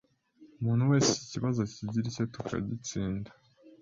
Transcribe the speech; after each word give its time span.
umuntu 0.59 0.89
wese 0.91 1.09
iki 1.13 1.27
kibazo 1.33 1.57
akigire 1.61 2.05
icye 2.09 2.23
tukagitsinda 2.33 3.29